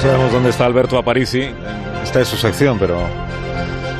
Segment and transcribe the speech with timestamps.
[0.00, 1.50] sabemos dónde está Alberto Aparici.
[2.02, 2.96] Esta es su sección, pero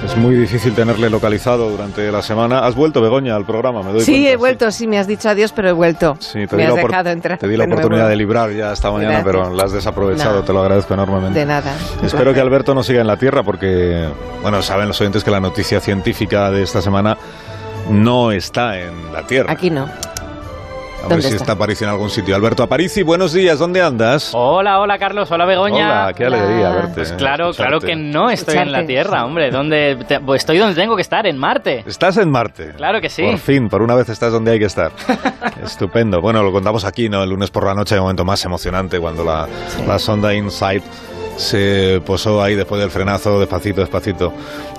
[0.04, 2.60] es muy difícil tenerle localizado durante la semana.
[2.60, 3.82] ¿Has vuelto, Begoña, al programa?
[3.82, 4.86] Me doy sí, cuenta, he vuelto, sí.
[4.86, 6.16] me has dicho adiós, pero he vuelto.
[6.18, 7.38] Sí, te me di, has dejado entrar.
[7.38, 9.26] te di la oportunidad de librar ya esta mañana, Gracias.
[9.26, 10.36] pero la has desaprovechado.
[10.36, 10.44] No.
[10.44, 11.38] Te lo agradezco enormemente.
[11.38, 11.74] De nada.
[12.02, 14.08] Espero que Alberto no siga en la Tierra porque,
[14.40, 17.18] bueno, saben los oyentes que la noticia científica de esta semana
[17.90, 19.52] no está en la Tierra.
[19.52, 19.86] Aquí no.
[21.00, 21.42] A ver ¿Dónde si está?
[21.44, 22.36] está Aparici en algún sitio.
[22.36, 24.30] Alberto Aparici, buenos días, ¿dónde andas?
[24.34, 26.04] Hola, hola Carlos, hola Begoña.
[26.04, 26.42] Hola, qué Hola.
[26.42, 26.92] alegría verte.
[26.94, 27.78] Pues claro, escucharte.
[27.78, 28.86] claro que no estoy en la Escucharte.
[28.86, 29.50] Tierra, hombre.
[29.50, 31.84] ¿Dónde te- pues estoy donde tengo que estar, en Marte.
[31.86, 32.72] Estás en Marte.
[32.76, 33.22] Claro que sí.
[33.22, 34.92] Por fin, por una vez estás donde hay que estar.
[35.64, 36.20] Estupendo.
[36.20, 37.22] Bueno, lo contamos aquí, ¿no?
[37.22, 39.48] El lunes por la noche, el momento más emocionante, cuando la,
[39.86, 40.82] la sonda InSight
[41.40, 44.32] se posó ahí después del frenazo, despacito, despacito,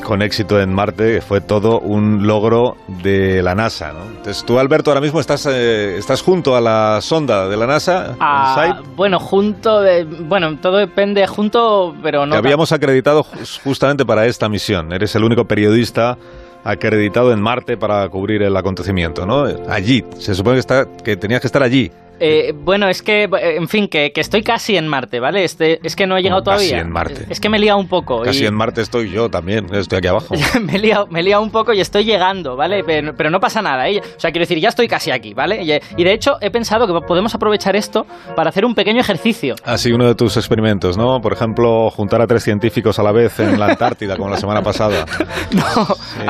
[0.03, 1.19] con éxito en Marte.
[1.21, 4.03] Fue todo un logro de la NASA, ¿no?
[4.05, 8.15] Entonces, tú, Alberto, ahora mismo estás, eh, estás junto a la sonda de la NASA,
[8.19, 14.05] Ah, bueno, junto de, bueno, todo depende junto, pero no que habíamos acreditado ju- justamente
[14.05, 14.93] para esta misión.
[14.93, 16.17] Eres el único periodista
[16.63, 19.45] acreditado en Marte para cubrir el acontecimiento, ¿no?
[19.67, 21.91] Allí, se supone que, está, que tenías que estar allí.
[22.21, 25.43] Eh, bueno, es que, en fin, que, que estoy casi en Marte, ¿vale?
[25.43, 26.85] Este, es que no he llegado Como casi todavía.
[26.85, 27.25] en Marte.
[27.29, 28.21] Es que me he liado un poco.
[28.21, 30.35] Casi y- en Marte estoy yo también, estoy aquí abajo.
[30.61, 32.83] me, he liado, me he liado un poco y estoy llegando, ¿vale?
[32.85, 33.99] Pero, pero no pasa nada, ¿eh?
[33.99, 35.63] O sea, quiero decir, ya estoy casi aquí, ¿vale?
[35.63, 39.55] Y, y de hecho he pensado que podemos aprovechar esto para hacer un pequeño ejercicio.
[39.65, 41.19] Así uno de tus experimentos, ¿no?
[41.21, 44.61] Por ejemplo, juntar a tres científicos a la vez en la Antártida, como la semana
[44.61, 45.05] pasada.
[45.51, 45.63] No,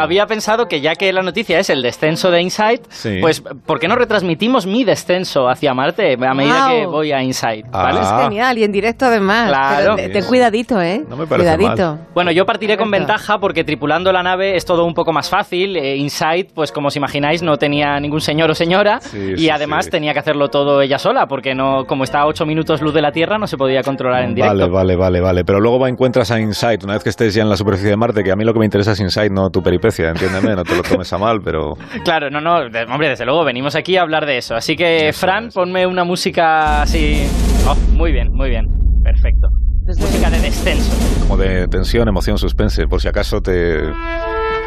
[0.01, 3.17] había pensado que ya que la noticia es el descenso de Insight, Sí.
[3.21, 7.65] pues ¿por qué no retransmitimos mi descenso hacia Marte a medida que voy a Insight?
[7.69, 7.99] ¿vale?
[8.01, 8.17] Ah.
[8.17, 9.47] Es genial y en directo además.
[9.49, 9.95] Claro.
[9.95, 11.03] Te- ten cuidadito, ¿eh?
[11.07, 11.97] No me parece Cuidadito.
[12.13, 15.75] Bueno, yo partiré con ventaja porque tripulando la nave es todo un poco más fácil.
[15.77, 19.49] Eh, Insight, pues como os imagináis, no tenía ningún señor o señora Sí, y sí,
[19.49, 19.91] además sí.
[19.91, 23.01] tenía que hacerlo todo ella sola porque no, como está a 8 minutos luz de
[23.01, 24.55] la Tierra, no se podía controlar en directo.
[24.57, 25.43] Vale, vale, vale, vale.
[25.45, 27.97] Pero luego va encuentras a Insight, una vez que estés ya en la superficie de
[27.97, 30.63] Marte, que a mí lo que me interesa es Insight, no tu peripecia, entiéndeme, no
[30.63, 31.73] te lo tomes a mal, pero...
[32.03, 32.55] Claro, no, no,
[32.91, 34.55] hombre, desde luego venimos aquí a hablar de eso.
[34.55, 35.57] Así que, Eso Fran, es.
[35.71, 37.25] Ponme una música así.
[37.65, 38.67] Oh, muy bien, muy bien.
[39.05, 39.47] Perfecto.
[39.85, 40.91] Desde- Música de descenso.
[41.21, 43.79] como de tensión, emoción, suspense, por si acaso te,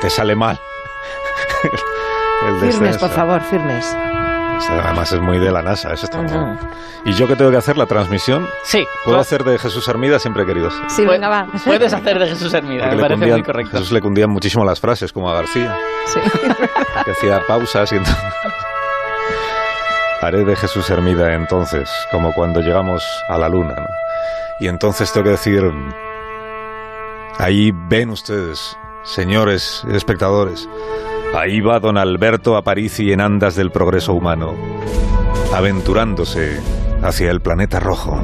[0.00, 0.58] te sale mal.
[2.48, 3.94] El Firmes, por favor, firmes.
[4.70, 6.34] Además es muy de la NASA, eso está Ujú.
[6.38, 6.56] muy-
[7.04, 7.76] ¿Y yo que tengo que hacer?
[7.76, 8.46] ¿La transmisión?
[8.64, 8.86] Sí.
[9.04, 10.18] ¿Puedo pues- hacer de Jesús Hermida?
[10.18, 10.70] Siempre he querido.
[10.88, 11.46] Sí, venga, va.
[11.66, 13.72] Puedes hacer de Jesús Hermida, Porque me parece cundían- muy correcto.
[13.72, 15.76] Jesús le cundían muchísimo las frases, como a García,
[16.06, 16.20] Sí.
[17.04, 18.24] que hacía pausas y entonces...
[20.24, 23.74] Haré de Jesús Hermida entonces, como cuando llegamos a la luna.
[24.58, 25.62] Y entonces tengo que decir,
[27.38, 30.66] ahí ven ustedes, señores espectadores,
[31.34, 34.54] ahí va don Alberto Aparici en andas del progreso humano,
[35.52, 36.58] aventurándose
[37.02, 38.18] hacia el planeta rojo.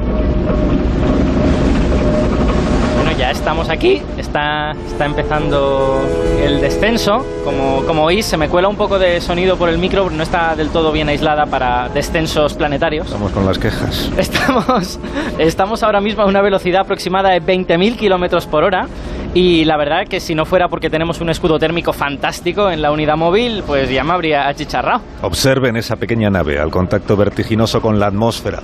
[3.21, 6.01] Ya estamos aquí, está, está empezando
[6.43, 7.23] el descenso.
[7.43, 10.55] Como, como oís, se me cuela un poco de sonido por el micro, no está
[10.55, 13.11] del todo bien aislada para descensos planetarios.
[13.11, 14.11] Vamos con las quejas.
[14.17, 14.99] Estamos,
[15.37, 18.87] estamos ahora mismo a una velocidad aproximada de 20.000 kilómetros por hora.
[19.35, 22.91] Y la verdad que si no fuera porque tenemos un escudo térmico fantástico en la
[22.91, 25.03] unidad móvil, pues ya me habría achicharrado.
[25.21, 28.61] Observen esa pequeña nave al contacto vertiginoso con la atmósfera.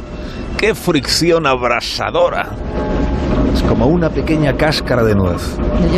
[0.57, 2.49] ¡Qué fricción abrasadora!
[3.57, 5.41] Es como una pequeña cáscara de nuez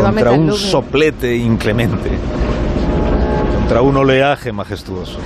[0.01, 2.09] contra un soplete inclemente,
[3.57, 5.19] contra un oleaje majestuoso.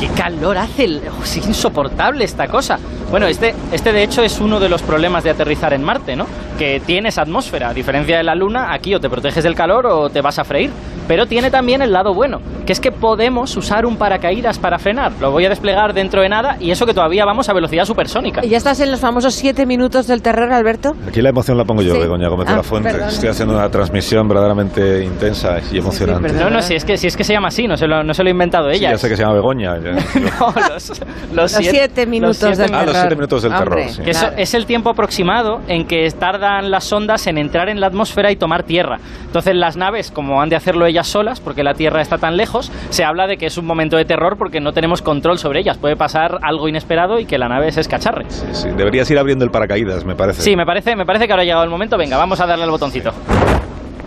[0.00, 1.02] ¡Qué calor hace!
[1.22, 2.78] es insoportable esta cosa.
[3.10, 6.26] Bueno, este, este de hecho es uno de los problemas de aterrizar en Marte, ¿no?
[6.58, 7.68] Que tienes atmósfera.
[7.68, 10.44] A diferencia de la Luna, aquí o te proteges del calor o te vas a
[10.44, 10.70] freír.
[11.06, 15.12] Pero tiene también el lado bueno, que es que podemos usar un paracaídas para frenar.
[15.20, 18.42] Lo voy a desplegar dentro de nada y eso que todavía vamos a velocidad supersónica.
[18.42, 20.96] ¿Y ya estás en los famosos siete minutos del terror, Alberto?
[21.06, 22.00] Aquí la emoción la pongo yo, Sí.
[22.00, 22.88] Begoña Gómez de Ah, la Fuente.
[22.90, 23.10] perdona.
[23.10, 26.22] Estoy haciendo una transmisión verdaderamente intensa y emocionante.
[26.22, 26.44] perdona.
[26.44, 28.14] No, no, si es que, si es que se llama así, no se lo, no
[28.14, 28.92] se lo he inventado Sí, ella.
[28.92, 29.76] ya sé que se llama Begoña.
[29.78, 29.90] ya.
[30.40, 31.00] No, los, los
[31.34, 33.02] Los siete minutos los siete del Ah, terror.
[33.02, 34.02] los siete minutos del terror, sí.
[34.02, 37.88] Que eso es el tiempo aproximado en que tardan las sondas en entrar en la
[37.88, 38.98] atmósfera y tomar tierra.
[39.26, 42.70] Entonces las naves, como han de hacerlo ellas solas, porque la Tierra está tan lejos,
[42.90, 45.78] se habla de que es un momento de terror porque no tenemos control sobre ellas.
[45.78, 48.24] Puede pasar algo inesperado y que la nave se escacharre.
[48.28, 48.68] Sí, sí.
[48.76, 50.42] Deberías ir abriendo el paracaídas, me parece.
[50.42, 51.96] Sí, me parece, me parece que ahora ha llegado el momento.
[51.98, 53.10] Venga, vamos a darle al botoncito.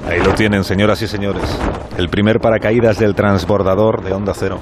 [0.10, 1.44] Ahí lo tienen, señoras y señores.
[1.98, 4.60] El primer paracaídas del transbordador de Onda Cero.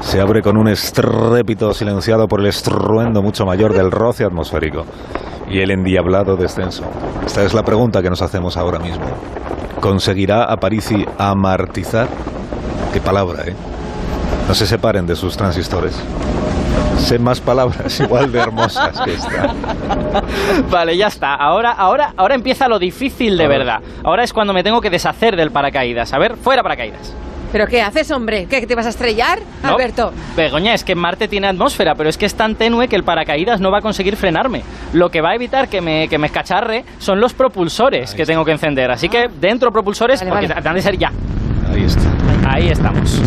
[0.00, 4.84] Se abre con un estrépito silenciado por el estruendo mucho mayor del roce atmosférico
[5.48, 6.84] y el endiablado descenso.
[7.24, 9.04] Esta es la pregunta que nos hacemos ahora mismo.
[9.80, 12.08] ¿Conseguirá Aparici amartizar?
[12.92, 13.54] Qué palabra, ¿eh?
[14.48, 16.00] No se separen de sus transistores.
[16.98, 19.54] sé más palabras igual de hermosas que esta.
[20.70, 21.34] Vale, ya está.
[21.34, 23.80] Ahora, ahora, ahora empieza lo difícil de verdad.
[24.04, 26.12] Ahora es cuando me tengo que deshacer del paracaídas.
[26.12, 27.14] A ver, fuera paracaídas.
[27.54, 28.46] ¿Pero qué haces, hombre?
[28.50, 30.12] ¿Qué, te vas a estrellar, No, Alberto?
[30.36, 33.60] Begoña, es que Marte tiene atmósfera, pero es que es tan tenue que el paracaídas
[33.60, 34.64] no va a conseguir frenarme.
[34.92, 38.44] Lo que va a evitar que me, que me escacharre son los propulsores que tengo
[38.44, 38.90] que encender.
[38.90, 40.68] Así que dentro propulsores, Vale, porque vale.
[40.68, 41.12] han de ser ya.
[41.72, 42.50] Ahí está.
[42.50, 43.22] Ahí estamos.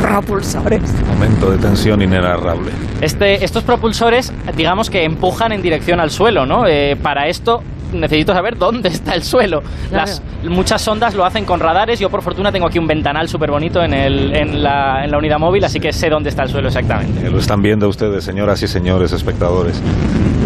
[0.00, 1.02] Propulsores.
[1.06, 2.70] Momento de tensión inenarrable.
[3.02, 6.66] Este, estos propulsores, digamos que empujan en dirección al suelo, ¿no?
[6.66, 9.62] Eh, para esto necesito saber dónde está el suelo.
[9.90, 11.98] Las, muchas sondas lo hacen con radares.
[12.00, 15.18] Yo, por fortuna, tengo aquí un ventanal súper bonito en, el- en, la, en la
[15.18, 17.26] unidad móvil, así que sé dónde está el suelo exactamente.
[17.26, 19.80] Eh, Lo están viendo ustedes, señoras y señores espectadores.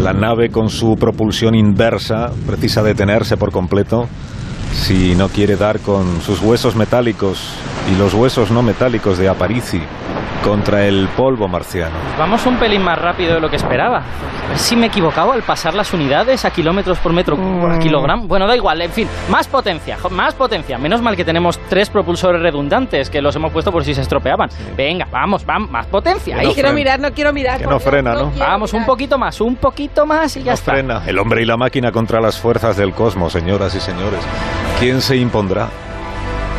[0.02, 4.08] La nave con su propulsión inversa precisa detenerse por completo
[4.72, 7.50] si no quiere dar con sus huesos metálicos
[7.92, 9.80] y los huesos no metálicos de Aparici
[10.46, 11.96] contra el polvo marciano.
[12.16, 13.98] Vamos un pelín más rápido de lo que esperaba.
[13.98, 17.78] A ver si me he equivocado al pasar las unidades a kilómetros por metro por
[17.80, 18.28] kilogramo.
[18.28, 20.78] Bueno, da igual, en fin, más potencia, más potencia.
[20.78, 24.48] Menos mal que tenemos tres propulsores redundantes que los hemos puesto por si se estropeaban.
[24.76, 26.36] Venga, vamos, vamos, más potencia.
[26.40, 27.58] No Quiero mirar, no quiero mirar.
[27.58, 28.30] Que no frena, ¿no?
[28.30, 30.72] quiero Vamos, un poquito más, un poquito más y ya No está.
[30.72, 31.02] frena.
[31.06, 34.20] El hombre y la máquina contra las fuerzas del cosmos, señoras y señores.
[34.78, 35.68] ¿Quién se impondrá?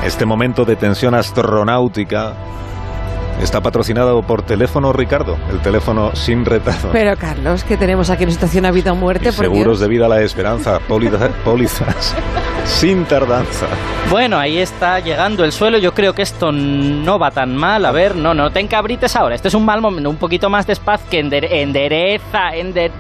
[0.04, 2.34] Este momento de tensión astronáutica
[3.42, 6.90] está patrocinado por Teléfono Ricardo, el teléfono sin retardo.
[6.92, 9.80] Pero, Carlos, que tenemos aquí una situación a vida o muerte, Y por seguros Dios.
[9.82, 12.16] de vida a la esperanza, póliza- pólizas
[12.66, 13.68] sin tardanza.
[14.10, 15.78] Bueno, ahí está llegando el suelo.
[15.78, 17.86] Yo creo que esto no va tan mal.
[17.86, 19.36] A ver, no, no te encabrites ahora.
[19.36, 20.10] Este es un mal momento.
[20.10, 22.92] Un poquito más despacio que endere- endereza, ender...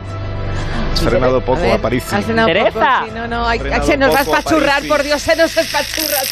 [0.93, 2.11] Has frenado poco A ver, a París.
[2.11, 5.35] has frenado poco, sí, no, no, hay- se nos va a espachurrar, por Dios, se
[5.35, 6.27] nos espachurra el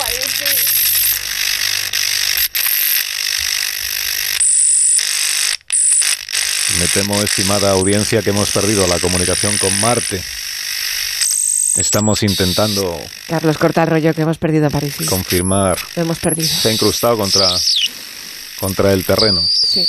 [6.80, 10.22] Me temo, estimada audiencia, que hemos perdido la comunicación con Marte.
[11.78, 14.96] Estamos intentando Carlos, corta el rollo que hemos perdido a París.
[14.98, 15.06] sí.
[15.06, 15.78] confirmar.
[15.96, 16.48] Lo hemos perdido.
[16.48, 17.48] Se ha incrustado contra,
[18.60, 19.42] contra el terreno.
[19.42, 19.82] Sí.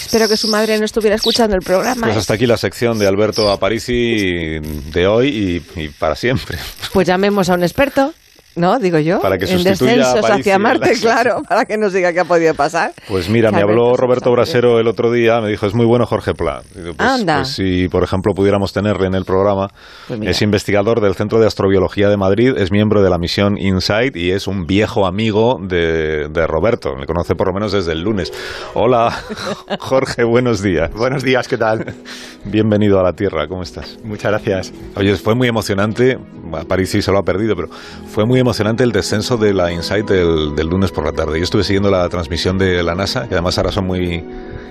[0.00, 2.06] Espero que su madre no estuviera escuchando el programa.
[2.06, 2.20] Pues ¿eh?
[2.20, 6.58] hasta aquí la sección de Alberto Aparici de hoy y, y para siempre.
[6.92, 8.14] Pues llamemos a un experto,
[8.56, 8.78] ¿no?
[8.78, 9.20] Digo yo.
[9.20, 11.12] Para que en sustituya a descensos Parisi hacia en la Marte, sección.
[11.12, 12.92] claro, para que nos diga qué ha podido pasar.
[13.08, 14.30] Pues mira, me habló Roberto.
[14.32, 16.62] Brasero el otro día, me dijo, es muy bueno Jorge Pla.
[16.74, 17.36] Digo, Pues, Anda.
[17.36, 19.68] pues si, por ejemplo, pudiéramos tenerle en el programa,
[20.08, 24.16] Pues es investigador del Centro de Astrobiología de Madrid, es miembro de la misión InSight
[24.16, 26.94] y es un viejo amigo de, de Roberto.
[26.96, 28.32] Le conoce por lo menos desde el lunes.
[28.74, 29.12] Hola,
[29.78, 30.90] Jorge, buenos días.
[30.92, 31.94] Buenos días, ¿qué tal?
[32.44, 33.98] Bienvenido a la Tierra, ¿cómo estás?
[34.04, 34.72] Muchas gracias.
[34.96, 36.18] Oye, fue muy emocionante,
[36.52, 37.68] a París sí se lo ha perdido, pero
[38.08, 41.38] fue muy emocionante el descenso de la Insight del, del lunes por la tarde.
[41.38, 44.24] Yo estuve siguiendo la transmisión de la NASA, que además ahora son muy,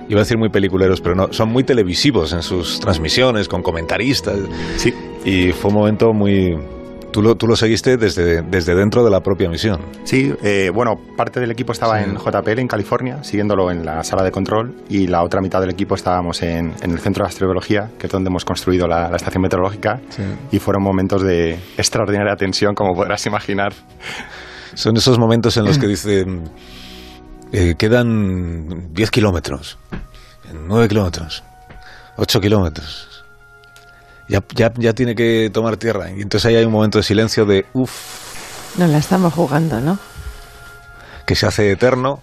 [0.08, 4.38] iba a decir muy peliculeros, pero no, son muy televisivos en sus transmisiones, con comentaristas.
[4.76, 4.94] Sí,
[5.26, 6.56] Y fue un momento muy...
[7.16, 9.80] Tú lo, tú lo seguiste desde, desde dentro de la propia misión.
[10.04, 10.34] sí.
[10.42, 12.04] eh, bueno, parte del equipo estaba Sí.
[12.10, 15.70] en JPL, en California, siguiéndolo en la sala de control, y la otra mitad del
[15.70, 19.16] equipo estábamos en, en el centro de astrobiología, que es donde hemos construido la, la
[19.16, 19.98] estación meteorológica,
[20.52, 23.72] y fueron momentos de extraordinaria tensión, como podrás imaginar.
[24.74, 26.50] Son esos momentos en los que dicen,
[27.50, 29.78] eh, quedan 10 kilómetros,
[30.68, 31.42] 9 kilómetros,
[32.18, 33.15] 8 kilómetros.
[34.28, 36.10] Ya, ya, ya tiene que tomar tierra.
[36.10, 39.98] Y entonces ahí hay un momento de silencio de uff, Nos la estamos jugando, ¿no?
[41.26, 42.22] que se hace eterno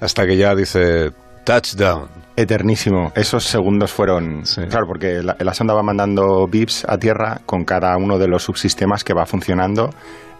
[0.00, 1.12] hasta que ya dice
[1.44, 2.08] touchdown.
[2.38, 3.10] Eternísimo.
[3.16, 4.46] Esos segundos fueron.
[4.46, 4.62] Sí.
[4.70, 8.44] Claro, porque la, la sonda va mandando bips a tierra con cada uno de los
[8.44, 9.90] subsistemas que va funcionando: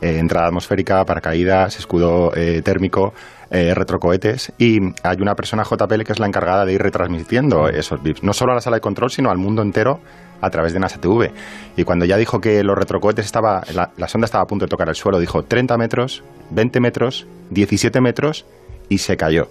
[0.00, 3.14] eh, entrada atmosférica, paracaídas, escudo eh, térmico,
[3.50, 4.52] eh, retrocohetes.
[4.58, 8.32] Y hay una persona JPL que es la encargada de ir retransmitiendo esos bips, no
[8.32, 9.98] solo a la sala de control, sino al mundo entero
[10.40, 11.32] a través de NASA TV.
[11.76, 14.68] Y cuando ya dijo que los retrocohetes estaba, la, la sonda estaba a punto de
[14.68, 18.46] tocar el suelo, dijo 30 metros, 20 metros, 17 metros
[18.88, 19.48] y se cayó.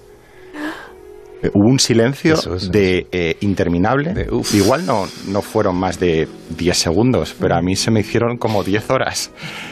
[1.44, 4.14] Eh, Hubo un silencio Eso, eso, de eh, interminable.
[4.14, 4.28] De.
[4.54, 6.28] Igual no, no fueron más de
[6.58, 9.32] 10 segundos, pero a mí se me hicieron como 10 horas.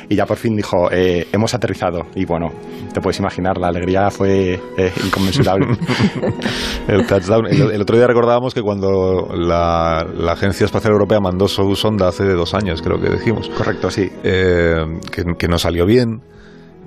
[0.10, 2.04] Y ya por fin dijo, eh, hemos aterrizado.
[2.16, 2.50] Y bueno,
[2.94, 5.68] te puedes imaginar, la alegría fue eh, inconmensurable.
[6.88, 7.48] El touchdown.
[7.48, 12.08] El, el otro día recordábamos que cuando la, la Agencia Espacial Europea mandó su sonda
[12.10, 14.10] hace dos años, creo que dijimos, Correcto, sí.
[14.24, 16.22] eh, que, que no salió bien.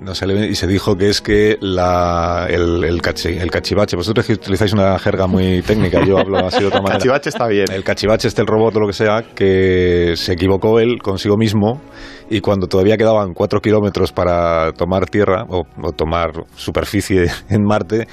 [0.01, 4.33] No y se dijo que es que la, el, el, cachi- el cachivache, vosotros que
[4.33, 6.97] utilizáis una jerga muy técnica, yo hablo así de otra manera.
[6.99, 7.65] Cachivache está bien.
[7.69, 11.81] El cachivache, este el robot o lo que sea, que se equivocó él consigo mismo
[12.29, 18.07] y cuando todavía quedaban cuatro kilómetros para tomar tierra o, o tomar superficie en Marte,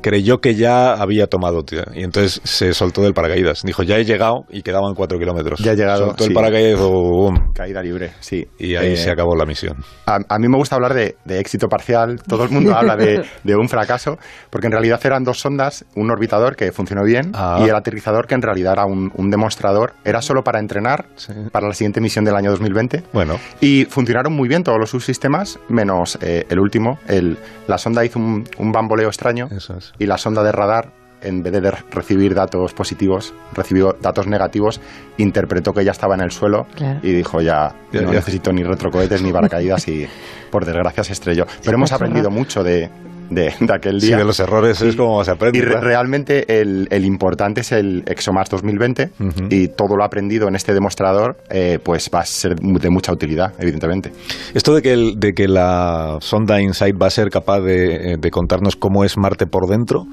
[0.00, 3.62] creyó que ya había tomado tío, y entonces se soltó del paracaídas.
[3.64, 5.58] Dijo, ya he llegado y quedaban cuatro kilómetros.
[5.60, 6.06] Ya he llegado.
[6.06, 8.46] Soltó el paracaídas boom, Caída libre, sí.
[8.58, 9.76] y ahí Eh, se acabó la misión.
[10.06, 12.20] A, a mí me gusta hablar de, de éxito parcial.
[12.26, 14.18] Todo el mundo habla de, de un fracaso,
[14.50, 17.58] porque en realidad eran dos sondas, un orbitador que funcionó bien Ah.
[17.60, 19.94] y el aterrizador que en realidad era un, un demostrador.
[20.04, 21.32] Era solo para entrenar Sí.
[21.52, 23.02] para la siguiente misión del año 2020.
[23.12, 26.98] Bueno, Y funcionaron muy bien todos los subsistemas, menos eh, el último.
[27.08, 27.36] El,
[27.66, 29.92] la sonda hizo un, un bamboleo extraño eso es.
[29.98, 34.80] Y la sonda de radar, en vez de recibir datos positivos, recibió datos negativos,
[35.16, 37.00] interpretó que ya estaba en el suelo Claro.
[37.02, 38.18] y dijo ya, Ya, no ya.
[38.20, 40.06] necesito ni retrocohetes ni paracaídas y
[40.50, 41.44] por desgracia se estrelló.
[41.64, 42.88] Pero hemos está aprendido mucho de,
[43.30, 44.16] de, de aquel Sí, día.
[44.18, 45.58] de los errores es Y- como se aprende.
[45.58, 49.46] y re- realmente el, el importante es el ExoMars 2020 Ujú.
[49.50, 53.52] y todo lo aprendido en este demostrador eh, pues va a ser de mucha utilidad,
[53.58, 54.12] evidentemente.
[54.54, 58.16] Esto de que, el- de que la sonda InSight va a ser capaz de, eh,
[58.18, 60.06] de contarnos cómo es Marte por dentro,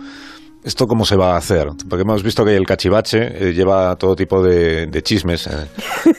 [0.66, 1.70] ¿esto cómo se va a hacer?
[1.90, 5.48] Porque hemos visto que el cachivache eh, lleva todo tipo de, de chismes.
[5.48, 5.52] eh,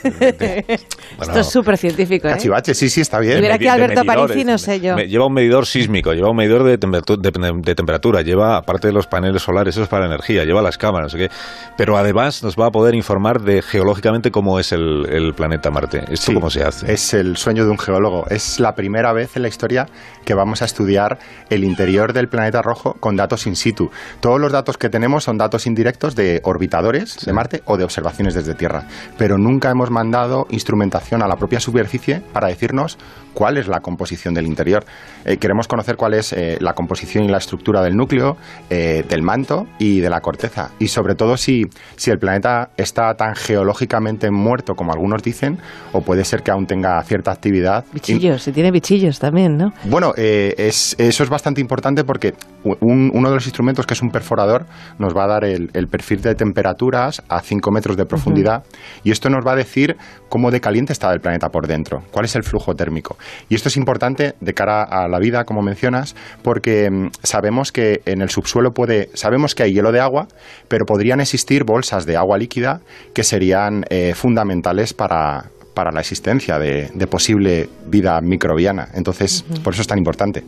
[0.05, 0.65] de- de-
[1.19, 2.33] bueno, Esto es súper científico, ¿eh?
[2.33, 3.41] Cachivache, sí, sí, está bien.
[3.41, 4.01] Mira de Alberto.
[4.01, 4.95] Aparici, no sé yo.
[4.97, 8.87] Me- lleva un medidor sísmico, lleva un medidor de, temperatu- de- de temperatura, lleva, aparte
[8.89, 11.29] de los paneles solares, eso es para energía, lleva las cámaras, qué.
[11.77, 15.99] Pero además nos va a poder informar de geológicamente cómo es el, el planeta Marte.
[16.11, 16.93] ¿Esto Sí, cómo se hace?
[16.93, 18.27] Es el sueño de un geólogo.
[18.31, 19.87] Es la primera vez en la historia
[20.25, 21.19] que vamos a estudiar
[21.51, 23.91] el interior del planeta rojo con datos in situ.
[24.37, 28.35] Todos los datos que tenemos son datos indirectos de orbitadores de Marte o de observaciones
[28.35, 28.83] desde Tierra.
[29.17, 32.99] Pero nunca hemos mandado instrumentación a la propia superficie para decirnos
[33.33, 34.85] cuál es la composición del interior.
[35.25, 38.37] Eh, queremos conocer cuál es eh, la composición y la estructura del núcleo,
[38.69, 40.71] eh, del manto y de la corteza.
[40.79, 41.63] Y sobre todo si,
[41.97, 45.59] si el planeta está tan geológicamente muerto como algunos dicen,
[45.93, 47.87] o puede ser que aún tenga cierta actividad.
[47.93, 49.73] Bichillos, se tiene bichillos también, ¿no?
[49.85, 54.03] Bueno, eh, es, eso es bastante importante porque un- uno de los instrumentos, que es
[54.03, 54.67] un perforador,
[54.99, 58.65] nos va a dar el, el perfil de temperaturas a 5 metros de profundidad
[59.05, 59.97] y esto nos va a decir
[60.29, 63.17] cómo de caliente está el planeta por dentro, cuál es el flujo térmico.
[63.49, 68.01] Y esto es importante de cara a la vida, como mencionas, porque mm, sabemos que
[68.05, 70.27] en el subsuelo puede, sabemos que hay hielo de agua,
[70.69, 72.81] pero podrían existir bolsas de agua líquida
[73.15, 78.89] que serían eh, fundamentales para para la existencia de, de posible vida microbiana.
[78.95, 80.43] Entonces, por eso es tan importante.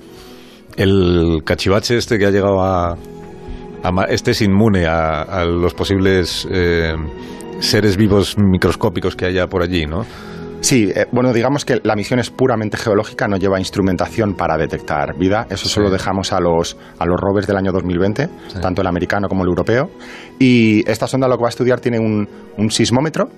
[0.78, 2.96] El cachivache este que ha llegado a...
[4.08, 6.94] este es inmune a, a los posibles eh,
[7.60, 10.04] seres vivos microscópicos que haya por allí, ¿no?
[10.60, 15.16] Sí, eh, bueno, digamos que la misión es puramente geológica, no lleva instrumentación para detectar
[15.16, 15.46] vida.
[15.50, 18.28] Eso solo dejamos a los, a los rovers del año 2020,
[18.60, 19.88] tanto el americano como el europeo.
[20.38, 23.28] Y esta sonda lo que va a estudiar tiene un, un sismómetro,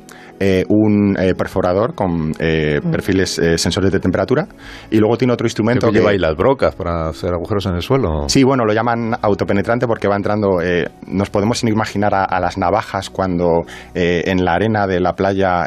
[0.41, 4.49] eh, un eh, perforador con eh, perfiles eh, sensores de temperatura,
[4.91, 5.99] y luego tiene otro instrumento que que...
[5.99, 8.29] lleva ahí las brocas para hacer agujeros en el suelo.
[8.29, 10.61] Sí, bueno, lo llaman autopenetrante porque va entrando.
[10.63, 13.63] eh, nos podemos imaginar a, a las navajas cuando
[13.95, 15.67] eh, en la arena de la playa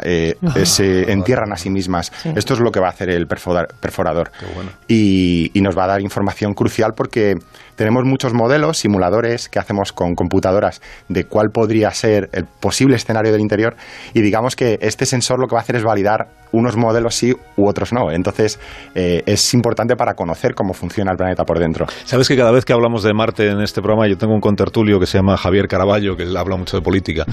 [0.64, 2.12] se entierran a sí mismas.
[2.34, 4.30] Esto es lo que va a hacer el perfora- perforador.
[4.54, 4.70] bueno.
[4.88, 7.34] y, y nos va a dar información crucial porque
[7.76, 13.32] tenemos muchos modelos, simuladores que hacemos con computadoras de cuál podría ser el posible escenario
[13.32, 13.76] del interior
[14.12, 17.34] y digamos que este sensor lo que va a hacer es validar unos modelos sí
[17.56, 18.10] u otros no.
[18.10, 18.58] Entonces
[18.94, 21.86] eh, es importante para conocer cómo funciona el planeta por dentro.
[22.04, 24.98] Sabes que cada vez que hablamos de Marte en este programa, yo tengo un contertulio
[24.98, 27.24] que se llama Javier Caraballo, que él habla mucho de política,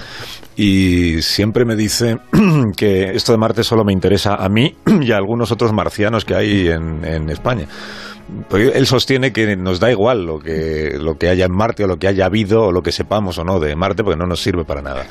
[0.55, 2.17] y siempre me dice
[2.77, 6.35] que esto de Marte solo me interesa a mí y a algunos otros marcianos que
[6.35, 7.67] hay en, en España.
[8.51, 11.97] Él sostiene que nos da igual lo que, lo que haya en Marte o lo
[11.97, 14.63] que haya habido o lo que sepamos o no de Marte, porque no nos sirve
[14.63, 15.05] para nada.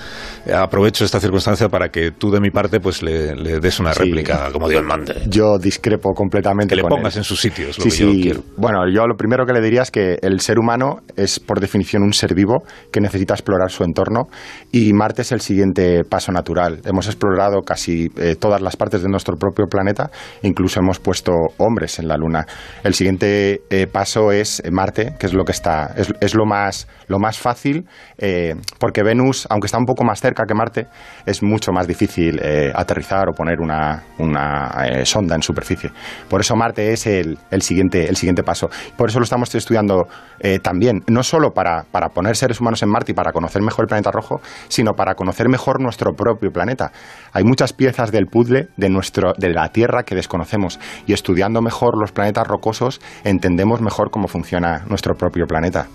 [0.55, 4.07] Aprovecho esta circunstancia para que tú de mi parte pues le, le des una Sí.
[4.11, 5.15] réplica como Dios mande.
[5.29, 7.21] Yo discrepo completamente Que le con pongas él.
[7.21, 8.23] en su sitio, es lo Sí, que yo sí.
[8.23, 8.41] quiero.
[8.57, 12.03] Bueno, yo lo primero que le diría es que el ser humano es por definición
[12.03, 14.25] un ser vivo que necesita explorar su entorno
[14.73, 16.81] y Marte es el siguiente paso natural.
[16.85, 20.11] Hemos explorado casi eh, todas las partes de nuestro propio planeta,
[20.43, 22.47] incluso hemos puesto hombres en la Luna.
[22.85, 26.87] El siguiente eh, paso es Marte, que es lo que está, es, es lo más
[27.09, 27.85] lo más fácil,
[28.19, 30.87] eh, porque Venus, aunque está un poco más cerca que Marte,
[31.27, 33.80] es mucho más difícil eh, aterrizar o poner una,
[34.19, 35.91] una eh, sonda en superficie.
[36.29, 38.69] Por eso Marte es el, el siguiente, el siguiente paso.
[38.97, 40.09] Por eso lo estamos estudiando
[40.39, 43.85] eh, también, no solo para, para poner seres humanos en Marte y para conocer mejor
[43.85, 46.93] el planeta rojo, sino para conocer mejor nuestro propio planeta.
[47.33, 51.99] Hay muchas piezas del puzzle de, nuestro, de la Tierra que desconocemos y estudiando mejor
[51.99, 55.87] los planetas rocosos entendemos mejor cómo funciona nuestro propio planeta.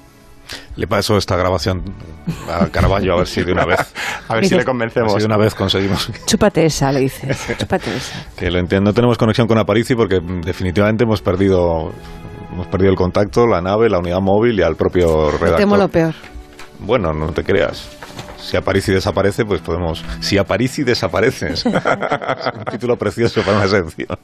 [0.75, 1.84] Le paso esta grabación
[2.52, 3.80] a Caraballo a ver si de una vez,
[4.28, 5.14] A ver si Dices- le a convencemos.
[5.14, 7.46] si de una vez conseguimos Chúpate esa, le dices.
[7.60, 8.25] Chúpate esa.
[8.38, 8.90] que lo entienda.
[8.90, 11.92] No tenemos conexión con Aparici porque mm, definitivamente hemos perdido
[12.52, 15.58] Hemos perdido el contacto, la nave, la unidad móvil y al propio redactor.
[15.58, 16.14] Temo lo peor.
[16.80, 17.90] Bueno, no te creas.
[18.46, 20.04] Si Aparici desaparece, pues podemos.
[20.22, 21.66] Si Aparici desapareces.
[21.66, 24.18] es un título precioso para una sección.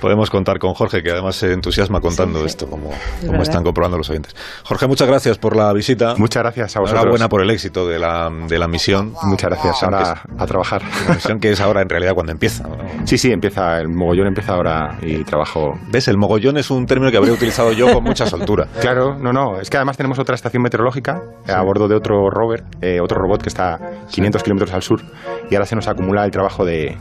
[0.00, 2.46] Podemos contar con Jorge, que además se entusiasma contando Sí, sí.
[2.50, 2.90] esto, como,
[3.20, 3.42] como verdad.
[3.42, 4.34] están comprobando los oyentes.
[4.64, 6.14] Jorge, muchas gracias por la visita.
[6.16, 7.00] Muchas gracias a vosotros.
[7.00, 9.14] Enhorabuena por el éxito de la, de la misión.
[9.22, 9.82] Muchas gracias.
[9.82, 10.82] Ahora a trabajar.
[10.82, 12.64] es- La misión que es ahora en realidad cuando empieza.
[12.68, 12.76] ¿no?
[13.04, 15.78] Sí, sí, empieza, el mogollón empieza ahora y trabajo.
[15.88, 16.08] ¿Ves?
[16.08, 18.66] El mogollón es un término que habría utilizado yo con mucha soltura.
[18.80, 22.28] Claro, no, no, es que además tenemos otra estación meteorológica eh, a bordo de otro
[22.30, 23.78] rover, eh, otro robot que está
[24.10, 25.00] 500 kilómetros al sur
[25.48, 26.96] y ahora se nos acumula el trabajo de...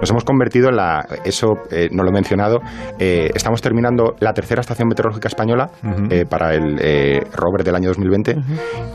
[0.00, 1.06] Nos hemos convertido en la...
[1.24, 2.58] Eso eh, no lo he mencionado.
[2.98, 5.70] eh, estamos terminando la tercera estación meteorológica española
[6.10, 6.76] eh, para el
[7.32, 8.36] rover del año 2020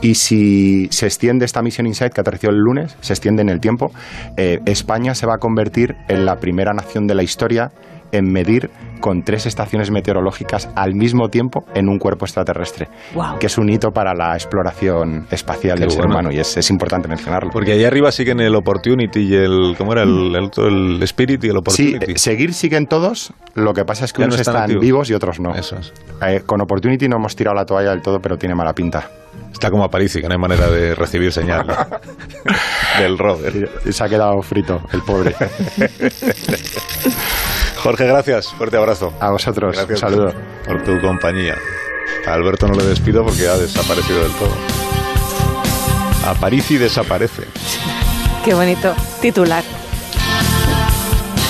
[0.02, 3.60] y si se extiende esta misión InSight que aterrizó el lunes, se extiende en el
[3.60, 3.90] tiempo,
[4.36, 7.70] España se va a convertir en la primera nación de la historia
[8.12, 13.38] en medir con tres estaciones meteorológicas al mismo tiempo en un cuerpo extraterrestre, Guau.
[13.38, 16.68] que es un hito para la exploración espacial Qué del ser humano y es, es
[16.70, 17.50] importante mencionarlo.
[17.50, 19.74] Porque allá arriba siguen el Opportunity y el.
[19.78, 20.02] ¿Cómo era?
[20.02, 22.12] El, el, otro, el Spirit y el Sí, Opportunity.
[22.12, 25.14] eh, seguir siguen todos, lo que pasa es que Ya no unos están vivos y
[25.14, 25.54] otros no.
[25.54, 25.92] Eso es.
[26.26, 29.08] Eh, con Opportunity no hemos tirado la toalla del todo, pero tiene mala pinta.
[29.52, 31.66] Está como Aparici, que no hay manera de recibir señal
[32.98, 33.68] del rover.
[33.86, 35.34] Y se ha quedado frito, el pobre.
[37.82, 38.48] Jorge, gracias.
[38.52, 39.12] Fuerte abrazo.
[39.20, 40.34] A vosotros, Gracias un saludo.
[40.66, 41.56] por tu compañía.
[42.26, 44.52] A Alberto no le despido porque ha desaparecido del todo.
[46.26, 47.44] Aparici desaparece.
[48.44, 49.64] Qué bonito titular.